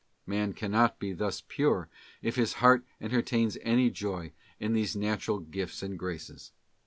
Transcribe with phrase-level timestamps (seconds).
[0.25, 1.87] Man cannot be thus pure
[2.23, 6.51] if his heart enter tains any joy in these natural gifts and graces.